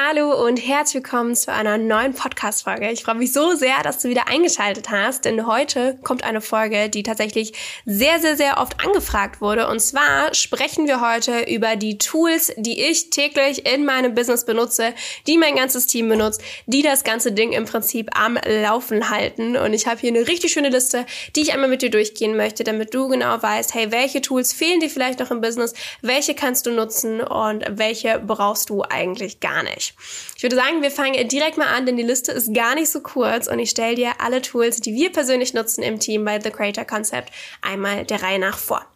[0.00, 2.88] Hallo und herzlich willkommen zu einer neuen Podcast-Folge.
[2.92, 6.88] Ich freue mich so sehr, dass du wieder eingeschaltet hast, denn heute kommt eine Folge,
[6.88, 7.52] die tatsächlich
[7.84, 9.66] sehr, sehr, sehr oft angefragt wurde.
[9.66, 14.94] Und zwar sprechen wir heute über die Tools, die ich täglich in meinem Business benutze,
[15.26, 19.56] die mein ganzes Team benutzt, die das ganze Ding im Prinzip am Laufen halten.
[19.56, 22.62] Und ich habe hier eine richtig schöne Liste, die ich einmal mit dir durchgehen möchte,
[22.62, 26.66] damit du genau weißt, hey, welche Tools fehlen dir vielleicht noch im Business, welche kannst
[26.66, 29.87] du nutzen und welche brauchst du eigentlich gar nicht
[30.36, 33.00] Ich würde sagen, wir fangen direkt mal an, denn die Liste ist gar nicht so
[33.00, 36.50] kurz und ich stelle dir alle Tools, die wir persönlich nutzen im Team bei The
[36.50, 38.86] Creator Concept, einmal der Reihe nach vor.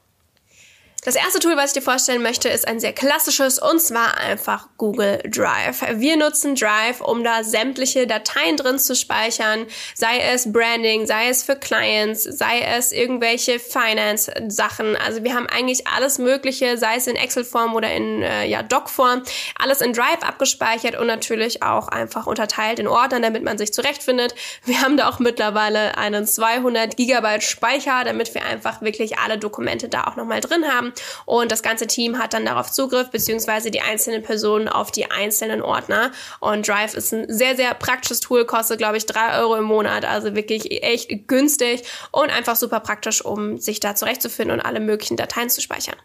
[1.04, 4.68] Das erste Tool, was ich dir vorstellen möchte, ist ein sehr klassisches und zwar einfach
[4.78, 5.82] Google Drive.
[5.94, 9.66] Wir nutzen Drive, um da sämtliche Dateien drin zu speichern,
[9.96, 14.94] sei es Branding, sei es für Clients, sei es irgendwelche Finance-Sachen.
[14.94, 19.24] Also wir haben eigentlich alles Mögliche, sei es in Excel-Form oder in äh, ja, Doc-Form,
[19.58, 24.36] alles in Drive abgespeichert und natürlich auch einfach unterteilt in Ordnern, damit man sich zurechtfindet.
[24.64, 29.88] Wir haben da auch mittlerweile einen 200 Gigabyte Speicher, damit wir einfach wirklich alle Dokumente
[29.88, 30.91] da auch nochmal drin haben
[31.24, 35.62] und das ganze Team hat dann darauf Zugriff, beziehungsweise die einzelnen Personen auf die einzelnen
[35.62, 36.12] Ordner.
[36.40, 40.04] Und Drive ist ein sehr, sehr praktisches Tool, kostet, glaube ich, drei Euro im Monat,
[40.04, 45.16] also wirklich echt günstig und einfach super praktisch, um sich da zurechtzufinden und alle möglichen
[45.16, 45.96] Dateien zu speichern.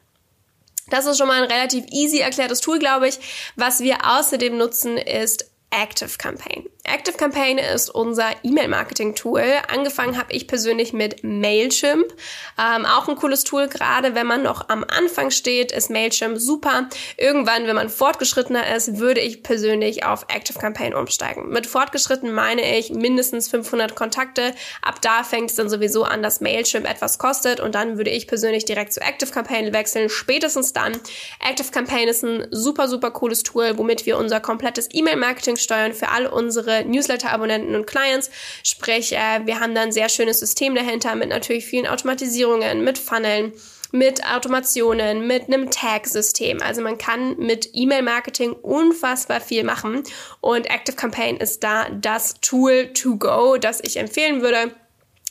[0.90, 3.20] Das ist schon mal ein relativ easy erklärtes Tool, glaube ich.
[3.56, 6.66] Was wir außerdem nutzen, ist Active Campaign.
[6.88, 9.44] Active Campaign ist unser E-Mail-Marketing-Tool.
[9.68, 12.06] Angefangen habe ich persönlich mit Mailchimp.
[12.58, 16.88] Ähm, auch ein cooles Tool, gerade wenn man noch am Anfang steht, ist Mailchimp super.
[17.18, 21.50] Irgendwann, wenn man fortgeschrittener ist, würde ich persönlich auf Active Campaign umsteigen.
[21.50, 24.54] Mit fortgeschritten meine ich mindestens 500 Kontakte.
[24.82, 28.28] Ab da fängt es dann sowieso an, dass Mailchimp etwas kostet und dann würde ich
[28.28, 30.10] persönlich direkt zu Active Campaign wechseln.
[30.10, 30.94] Spätestens dann.
[31.46, 36.10] Active Campaign ist ein super, super cooles Tool, womit wir unser komplettes E-Mail-Marketing steuern für
[36.10, 38.30] all unsere Newsletter-Abonnenten und Clients.
[38.64, 42.98] Sprich, äh, wir haben da ein sehr schönes System dahinter mit natürlich vielen Automatisierungen, mit
[42.98, 43.54] Funneln
[43.92, 46.62] mit Automationen, mit einem Tag-System.
[46.62, 50.04] Also man kann mit E-Mail-Marketing unfassbar viel machen
[50.42, 54.72] und Active Campaign ist da das Tool to go, das ich empfehlen würde.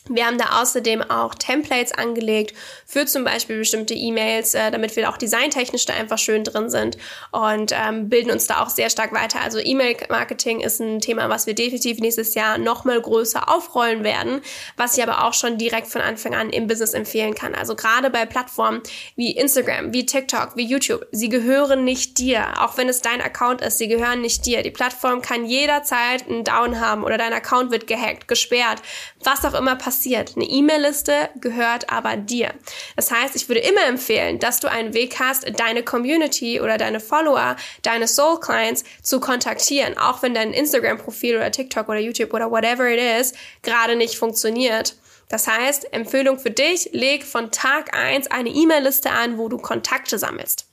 [0.08, 2.54] Wir haben da außerdem auch Templates angelegt
[2.86, 6.96] für zum Beispiel bestimmte E-Mails, äh, damit wir auch designtechnisch da einfach schön drin sind
[7.32, 9.40] und ähm, bilden uns da auch sehr stark weiter.
[9.40, 14.42] Also E-Mail-Marketing ist ein Thema, was wir definitiv nächstes Jahr nochmal größer aufrollen werden,
[14.76, 17.56] was ich aber auch schon direkt von Anfang an im Business empfehlen kann.
[17.56, 18.82] Also gerade bei Plattformen
[19.16, 22.62] wie Instagram, wie TikTok, wie YouTube, sie gehören nicht dir.
[22.62, 24.62] Auch wenn es dein Account ist, sie gehören nicht dir.
[24.62, 28.82] Die Plattform kann jederzeit einen Down haben oder dein Account wird gehackt, gesperrt,
[29.24, 30.36] was auch immer passiert passiert.
[30.36, 32.52] Eine E-Mail-Liste gehört aber dir.
[32.96, 37.00] Das heißt, ich würde immer empfehlen, dass du einen Weg hast, deine Community oder deine
[37.00, 42.50] Follower, deine Soul Clients zu kontaktieren, auch wenn dein Instagram-Profil oder TikTok oder YouTube oder
[42.50, 44.96] whatever it is gerade nicht funktioniert.
[45.28, 50.18] Das heißt, Empfehlung für dich, leg von Tag eins eine E-Mail-Liste an, wo du Kontakte
[50.18, 50.66] sammelst.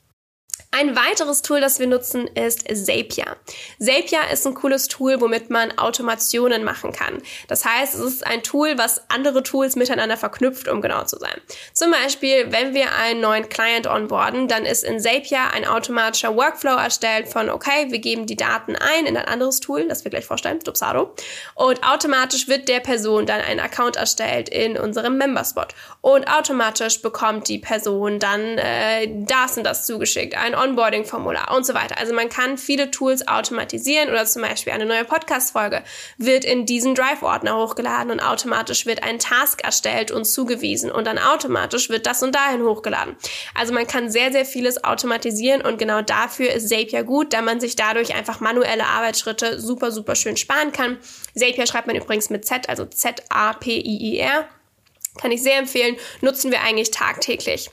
[0.75, 3.37] Ein weiteres Tool, das wir nutzen, ist Zapier.
[3.77, 7.21] Zapier ist ein cooles Tool, womit man Automationen machen kann.
[7.47, 11.39] Das heißt, es ist ein Tool, was andere Tools miteinander verknüpft, um genau zu sein.
[11.73, 16.75] Zum Beispiel, wenn wir einen neuen Client onboarden, dann ist in Zapier ein automatischer Workflow
[16.75, 20.25] erstellt von, okay, wir geben die Daten ein in ein anderes Tool, das wir gleich
[20.25, 21.13] vorstellen, Dupsado.
[21.53, 25.75] Und automatisch wird der Person dann ein Account erstellt in unserem Memberspot.
[26.01, 31.73] Und automatisch bekommt die Person dann äh, das und das zugeschickt, ein Onboarding-Formular und so
[31.73, 31.97] weiter.
[31.97, 35.83] Also man kann viele Tools automatisieren oder zum Beispiel eine neue Podcast-Folge
[36.17, 41.17] wird in diesen Drive-Ordner hochgeladen und automatisch wird ein Task erstellt und zugewiesen und dann
[41.17, 43.15] automatisch wird das und dahin hochgeladen.
[43.55, 47.61] Also man kann sehr, sehr vieles automatisieren und genau dafür ist Zapier gut, da man
[47.61, 50.97] sich dadurch einfach manuelle Arbeitsschritte super, super schön sparen kann.
[51.35, 54.47] Zapier schreibt man übrigens mit Z, also Z-A-P-I-I-R.
[55.21, 57.69] Kann ich sehr empfehlen, nutzen wir eigentlich tagtäglich.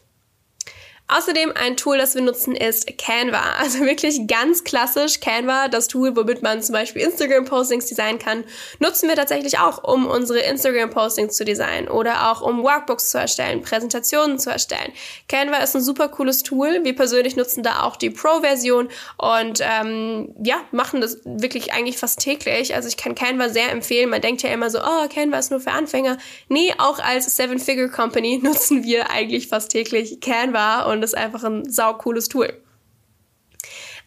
[1.16, 3.43] Außerdem ein Tool, das wir nutzen, ist Canva.
[3.59, 8.44] Also wirklich ganz klassisch Canva, das Tool, womit man zum Beispiel Instagram-Postings designen kann,
[8.79, 13.62] nutzen wir tatsächlich auch, um unsere Instagram-Postings zu designen oder auch um Workbooks zu erstellen,
[13.62, 14.93] Präsentationen zu erstellen.
[15.29, 16.85] Canva ist ein super cooles Tool.
[16.85, 18.88] Wir persönlich nutzen da auch die Pro-Version
[19.19, 22.75] und ähm, ja, machen das wirklich eigentlich fast täglich.
[22.75, 24.11] Also ich kann Canva sehr empfehlen.
[24.11, 26.19] Man denkt ja immer so, oh, Canva ist nur für Anfänger.
[26.49, 31.70] Nee, auch als Seven-Figure-Company nutzen wir eigentlich fast täglich Canva und und ist einfach ein
[31.70, 32.52] saucooles Tool.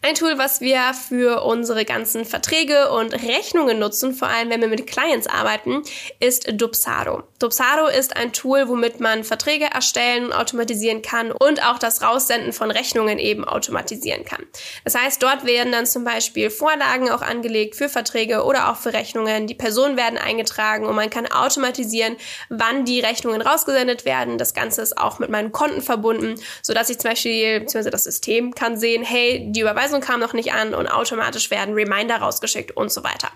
[0.06, 4.68] Ein Tool, was wir für unsere ganzen Verträge und Rechnungen nutzen, vor allem wenn wir
[4.68, 5.82] mit Clients arbeiten,
[6.20, 7.22] ist Dupsado.
[7.38, 12.52] Dupsado ist ein Tool, womit man Verträge erstellen und automatisieren kann und auch das Raussenden
[12.52, 14.44] von Rechnungen eben automatisieren kann.
[14.84, 18.92] Das heißt, dort werden dann zum Beispiel Vorlagen auch angelegt für Verträge oder auch für
[18.92, 19.46] Rechnungen.
[19.46, 22.18] Die Personen werden eingetragen und man kann automatisieren,
[22.50, 24.36] wann die Rechnungen rausgesendet werden.
[24.36, 28.54] Das Ganze ist auch mit meinen Konten verbunden, sodass ich zum Beispiel, beziehungsweise das System
[28.54, 32.76] kann sehen, hey, die Überweisung Überweisung kam noch nicht an und automatisch werden Reminder rausgeschickt
[32.76, 33.30] und so weiter.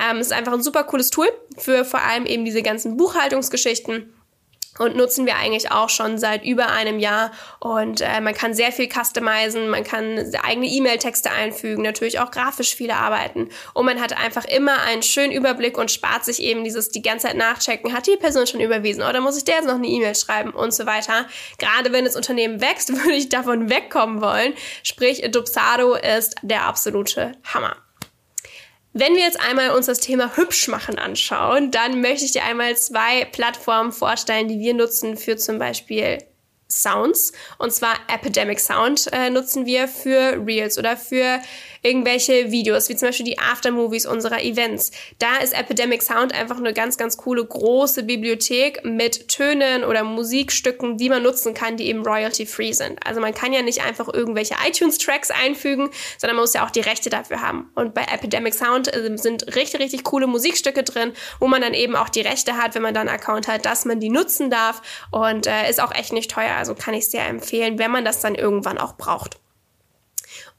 [0.00, 1.28] Ähm, ist einfach ein super cooles Tool
[1.58, 4.12] für vor allem eben diese ganzen Buchhaltungsgeschichten
[4.78, 7.32] und nutzen wir eigentlich auch schon seit über einem Jahr.
[7.58, 12.74] Und äh, man kann sehr viel customizen, man kann eigene E-Mail-Texte einfügen, natürlich auch grafisch
[12.74, 13.48] viele arbeiten.
[13.74, 17.26] Und man hat einfach immer einen schönen Überblick und spart sich eben dieses die ganze
[17.26, 20.14] Zeit nachchecken, hat die Person schon überwiesen oder muss ich der jetzt noch eine E-Mail
[20.14, 21.26] schreiben und so weiter.
[21.58, 24.54] Gerade wenn das Unternehmen wächst, würde ich davon wegkommen wollen.
[24.82, 27.76] Sprich, Dupsado ist der absolute Hammer.
[28.92, 32.76] Wenn wir jetzt einmal uns das Thema hübsch machen anschauen, dann möchte ich dir einmal
[32.76, 36.18] zwei Plattformen vorstellen, die wir nutzen für zum Beispiel
[36.68, 37.32] Sounds.
[37.58, 41.40] Und zwar Epidemic Sound äh, nutzen wir für Reels oder für
[41.82, 44.90] irgendwelche Videos, wie zum Beispiel die Aftermovies unserer Events.
[45.18, 50.96] Da ist Epidemic Sound einfach eine ganz, ganz coole große Bibliothek mit Tönen oder Musikstücken,
[50.96, 52.98] die man nutzen kann, die eben royalty-free sind.
[53.06, 56.80] Also man kann ja nicht einfach irgendwelche iTunes-Tracks einfügen, sondern man muss ja auch die
[56.80, 57.70] Rechte dafür haben.
[57.74, 61.96] Und bei Epidemic Sound äh, sind richtig, richtig coole Musikstücke drin, wo man dann eben
[61.96, 64.82] auch die Rechte hat, wenn man dann einen Account hat, dass man die nutzen darf
[65.10, 66.54] und äh, ist auch echt nicht teuer.
[66.56, 69.38] Also kann ich sehr empfehlen, wenn man das dann irgendwann auch braucht.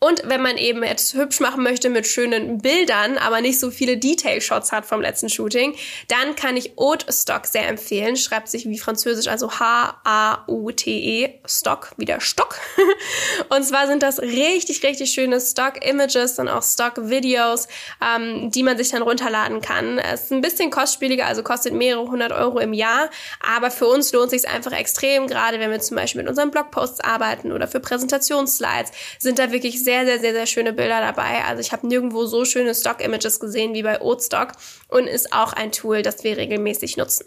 [0.03, 3.97] Und wenn man eben jetzt hübsch machen möchte mit schönen Bildern, aber nicht so viele
[3.97, 5.75] Detail-Shots hat vom letzten Shooting,
[6.07, 8.17] dann kann ich Haute Stock sehr empfehlen.
[8.17, 12.57] Schreibt sich wie französisch, also H-A-U-T-E, Stock, wie der Stock.
[13.49, 17.67] und zwar sind das richtig, richtig schöne Stock-Images und auch Stock-Videos,
[18.03, 19.99] ähm, die man sich dann runterladen kann.
[19.99, 24.11] Es ist ein bisschen kostspieliger, also kostet mehrere hundert Euro im Jahr, aber für uns
[24.13, 27.79] lohnt sich einfach extrem, gerade wenn wir zum Beispiel mit unseren Blogposts arbeiten oder für
[27.79, 31.43] Präsentationsslides, sind da wirklich sehr sehr, sehr, sehr, sehr schöne Bilder dabei.
[31.43, 34.53] Also ich habe nirgendwo so schöne Stock-Images gesehen wie bei Oatstock
[34.87, 37.25] und ist auch ein Tool, das wir regelmäßig nutzen.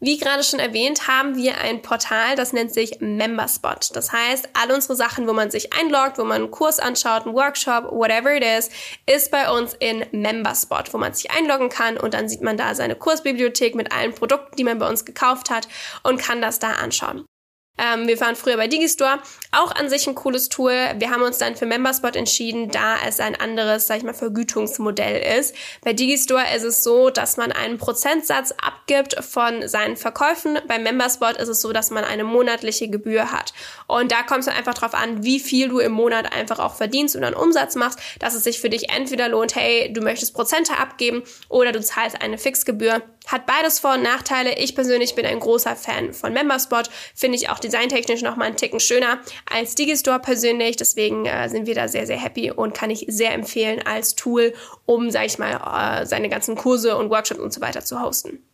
[0.00, 3.94] Wie gerade schon erwähnt, haben wir ein Portal, das nennt sich Memberspot.
[3.94, 7.34] Das heißt, all unsere Sachen, wo man sich einloggt, wo man einen Kurs anschaut, einen
[7.34, 8.70] Workshop, whatever it is,
[9.06, 12.74] ist bei uns in Memberspot, wo man sich einloggen kann und dann sieht man da
[12.74, 15.68] seine Kursbibliothek mit allen Produkten, die man bei uns gekauft hat
[16.02, 17.26] und kann das da anschauen.
[17.78, 19.18] Ähm, wir waren früher bei Digistore,
[19.52, 20.72] auch an sich ein cooles Tool.
[20.98, 25.38] Wir haben uns dann für Memberspot entschieden, da es ein anderes, sag ich mal, Vergütungsmodell
[25.38, 25.54] ist.
[25.82, 28.54] Bei Digistore ist es so, dass man einen Prozentsatz
[28.86, 30.58] abgibt von seinen Verkäufen.
[30.68, 33.52] Bei Memberspot ist es so, dass man eine monatliche Gebühr hat.
[33.88, 37.16] Und da kommt es einfach drauf an, wie viel du im Monat einfach auch verdienst
[37.16, 40.78] und einen Umsatz machst, dass es sich für dich entweder lohnt, hey, du möchtest Prozente
[40.78, 43.02] abgeben oder du zahlst eine Fixgebühr.
[43.26, 44.56] Hat beides Vor- und Nachteile.
[44.56, 46.88] Ich persönlich bin ein großer Fan von Memberspot.
[47.12, 49.18] Finde ich auch designtechnisch nochmal einen Ticken schöner
[49.52, 50.76] als Digistore persönlich.
[50.76, 54.54] Deswegen äh, sind wir da sehr, sehr happy und kann ich sehr empfehlen als Tool,
[54.84, 58.45] um, sag ich mal, äh, seine ganzen Kurse und Workshops und so weiter zu hosten.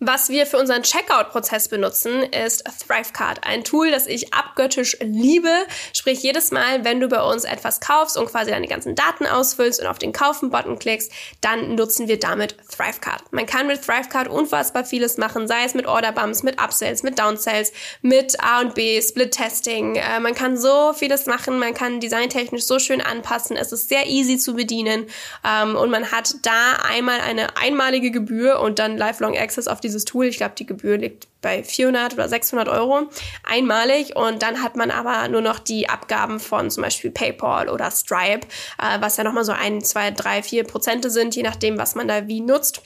[0.00, 3.44] Was wir für unseren Checkout-Prozess benutzen, ist ThriveCard.
[3.44, 5.50] Ein Tool, das ich abgöttisch liebe.
[5.92, 9.80] Sprich, jedes Mal, wenn du bei uns etwas kaufst und quasi deine ganzen Daten ausfüllst
[9.80, 11.10] und auf den Kaufen-Button klickst,
[11.40, 13.32] dann nutzen wir damit ThriveCard.
[13.32, 17.72] Man kann mit ThriveCard unfassbar vieles machen, sei es mit Orderbumps, mit Upsells, mit Downsells,
[18.00, 19.96] mit A und B, Split-Testing.
[19.96, 23.56] Äh, man kann so vieles machen, man kann designtechnisch so schön anpassen.
[23.56, 25.06] Es ist sehr easy zu bedienen
[25.44, 29.87] ähm, und man hat da einmal eine einmalige Gebühr und dann Lifelong Access auf die
[29.88, 30.26] dieses Tool.
[30.26, 33.08] Ich glaube, die Gebühr liegt bei 400 oder 600 Euro
[33.44, 37.90] einmalig und dann hat man aber nur noch die Abgaben von zum Beispiel PayPal oder
[37.90, 38.46] Stripe,
[38.78, 42.08] äh, was ja nochmal so ein, zwei, drei, vier Prozente sind, je nachdem, was man
[42.08, 42.82] da wie nutzt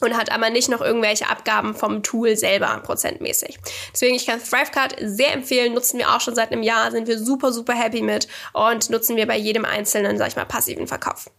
[0.00, 3.58] und hat aber nicht noch irgendwelche Abgaben vom Tool selber prozentmäßig.
[3.92, 7.18] Deswegen, ich kann ThriveCard sehr empfehlen, nutzen wir auch schon seit einem Jahr, sind wir
[7.18, 11.30] super, super happy mit und nutzen wir bei jedem einzelnen, sag ich mal, passiven Verkauf.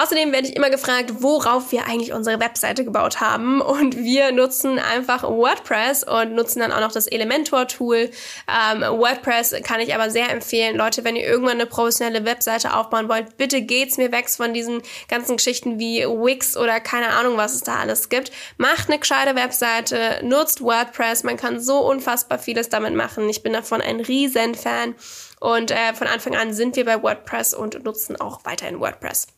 [0.00, 3.60] Außerdem werde ich immer gefragt, worauf wir eigentlich unsere Webseite gebaut haben.
[3.60, 8.08] Und wir nutzen einfach WordPress und nutzen dann auch noch das Elementor-Tool.
[8.48, 10.76] Ähm, WordPress kann ich aber sehr empfehlen.
[10.76, 14.82] Leute, wenn ihr irgendwann eine professionelle Webseite aufbauen wollt, bitte geht's mir weg von diesen
[15.08, 18.30] ganzen Geschichten wie Wix oder keine Ahnung, was es da alles gibt.
[18.56, 21.24] Macht eine gescheite Webseite, nutzt WordPress.
[21.24, 23.28] Man kann so unfassbar vieles damit machen.
[23.28, 24.94] Ich bin davon ein riesen Fan.
[25.40, 29.37] Und äh, von Anfang an sind wir bei WordPress und nutzen auch weiterhin WordPress.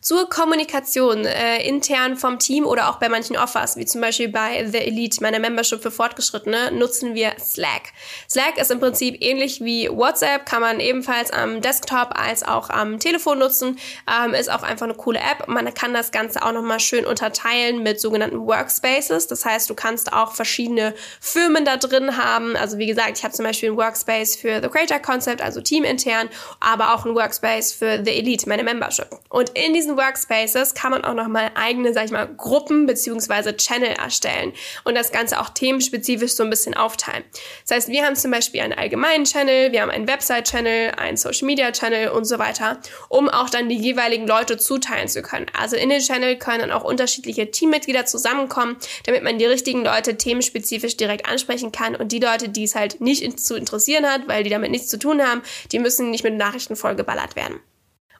[0.00, 4.64] Zur Kommunikation äh, intern vom Team oder auch bei manchen Offers, wie zum Beispiel bei
[4.66, 7.92] The Elite, meiner Membership für Fortgeschrittene, nutzen wir Slack.
[8.30, 13.00] Slack ist im Prinzip ähnlich wie WhatsApp, kann man ebenfalls am Desktop als auch am
[13.00, 13.78] Telefon nutzen,
[14.08, 15.48] ähm, ist auch einfach eine coole App.
[15.48, 19.26] Man kann das Ganze auch nochmal schön unterteilen mit sogenannten Workspaces.
[19.26, 22.56] Das heißt, du kannst auch verschiedene Firmen da drin haben.
[22.56, 26.28] Also wie gesagt, ich habe zum Beispiel ein Workspace für The Creator Concept, also teamintern,
[26.60, 29.08] aber auch ein Workspace für The Elite, meine Membership.
[29.28, 33.90] Und in diesen Workspaces kann man auch nochmal eigene, sag ich mal, Gruppen beziehungsweise Channel
[33.90, 34.52] erstellen
[34.84, 37.24] und das Ganze auch themenspezifisch so ein bisschen aufteilen.
[37.66, 42.10] Das heißt, wir haben zum Beispiel einen allgemeinen Channel, wir haben einen Website-Channel, einen Social-Media-Channel
[42.10, 42.78] und so weiter,
[43.08, 45.46] um auch dann die jeweiligen Leute zuteilen zu können.
[45.58, 48.76] Also in den Channel können dann auch unterschiedliche Teammitglieder zusammenkommen,
[49.06, 53.00] damit man die richtigen Leute themenspezifisch direkt ansprechen kann und die Leute, die es halt
[53.00, 55.42] nicht zu interessieren hat, weil die damit nichts zu tun haben,
[55.72, 57.60] die müssen nicht mit Nachrichten vollgeballert werden.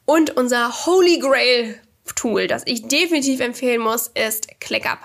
[0.09, 1.79] Und unser Holy Grail
[2.15, 4.99] Tool, das ich definitiv empfehlen muss, ist ClickUp.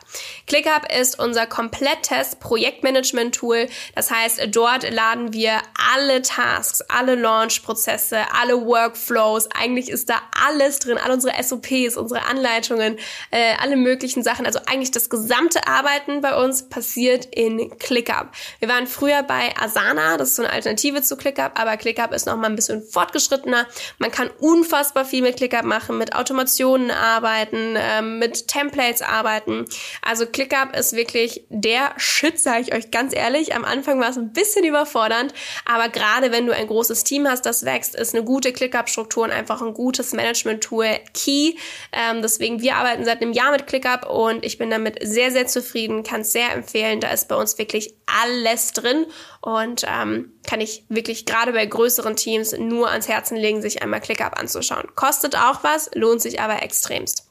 [0.48, 3.67] ClickUp ist unser komplettes Projektmanagement-Tool.
[3.95, 5.60] Das heißt, dort laden wir
[5.93, 9.50] alle Tasks, alle Launch-Prozesse, alle Workflows.
[9.53, 12.98] Eigentlich ist da alles drin, all unsere SOPs, unsere Anleitungen,
[13.31, 14.45] äh, alle möglichen Sachen.
[14.45, 18.29] Also eigentlich das gesamte Arbeiten bei uns passiert in ClickUp.
[18.60, 22.25] Wir waren früher bei Asana, das ist so eine Alternative zu ClickUp, aber ClickUp ist
[22.25, 23.67] noch mal ein bisschen fortgeschrittener.
[23.98, 29.66] Man kann unfassbar viel mit ClickUp machen, mit Automationen arbeiten, ähm, mit Templates arbeiten.
[30.02, 33.56] Also ClickUp ist wirklich der Shit, sage ich euch ganz ehrlich.
[33.56, 35.34] Am Anfang war es ein bisschen überfordernd,
[35.66, 39.32] aber gerade wenn du ein großes Team hast, das wächst, ist eine gute ClickUp-Struktur und
[39.32, 41.56] einfach ein gutes Management-Tool key.
[41.92, 45.48] Ähm, deswegen, wir arbeiten seit einem Jahr mit ClickUp und ich bin damit sehr, sehr
[45.48, 47.00] zufrieden, kann es sehr empfehlen.
[47.00, 49.06] Da ist bei uns wirklich alles drin
[49.44, 54.00] und ähm, kann ich wirklich gerade bei größeren Teams nur ans Herzen legen, sich einmal
[54.00, 54.88] ClickUp anzuschauen.
[54.96, 57.30] Kostet auch was, lohnt sich aber extremst.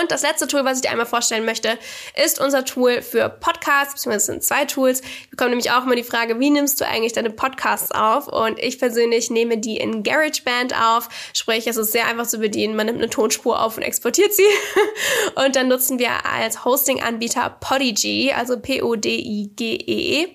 [0.00, 1.78] Und das letzte Tool, was ich dir einmal vorstellen möchte,
[2.22, 5.00] ist unser Tool für Podcasts, beziehungsweise sind zwei Tools.
[5.00, 8.26] Ich bekomme nämlich auch immer die Frage, wie nimmst du eigentlich deine Podcasts auf?
[8.26, 11.08] Und ich persönlich nehme die in GarageBand auf.
[11.34, 12.74] Sprich, es ist sehr einfach zu bedienen.
[12.74, 14.42] Man nimmt eine Tonspur auf und exportiert sie.
[15.34, 20.24] und dann nutzen wir als Hosting-Anbieter Podigy, also P-O-D-I-G-E.
[20.24, 20.28] -E.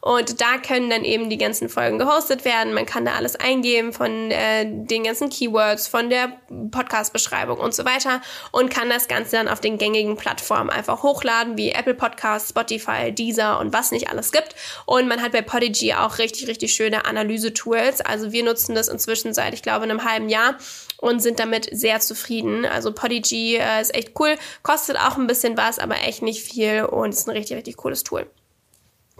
[0.00, 2.74] Und da können dann eben die ganzen Folgen gehostet werden.
[2.74, 6.40] Man kann da alles eingeben von äh, den ganzen Keywords, von der
[6.70, 8.20] Podcast-Beschreibung und so weiter
[8.52, 13.12] und kann das Ganze dann auf den gängigen Plattformen einfach hochladen, wie Apple Podcasts, Spotify,
[13.12, 14.54] Deezer und was nicht alles gibt.
[14.86, 18.00] Und man hat bei Podigy auch richtig, richtig schöne Analyse-Tools.
[18.00, 20.56] Also wir nutzen das inzwischen seit, ich glaube, einem halben Jahr
[20.98, 22.64] und sind damit sehr zufrieden.
[22.64, 26.84] Also Podigy äh, ist echt cool, kostet auch ein bisschen was, aber echt nicht viel
[26.84, 28.26] und ist ein richtig, richtig cooles Tool.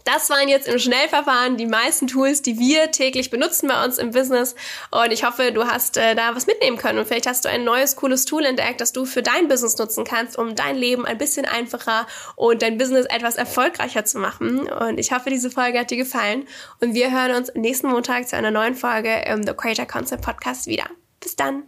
[0.04, 4.10] Das waren jetzt im Schnellverfahren die meisten Tools, die wir täglich benutzen bei uns im
[4.10, 4.54] Business.
[4.90, 6.98] Und ich hoffe, du hast äh, da was mitnehmen können.
[6.98, 10.04] Und vielleicht hast du ein neues, cooles Tool entdeckt, das du für dein Business nutzen
[10.04, 14.68] kannst, um dein Leben ein bisschen einfacher und dein Business etwas erfolgreicher zu machen.
[14.68, 16.46] Und ich hoffe, diese Folge hat dir gefallen.
[16.80, 20.66] Und wir hören uns nächsten Montag zu einer neuen Folge im The Creator Concept Podcast
[20.66, 20.84] wieder.
[21.20, 21.62] Bis dann.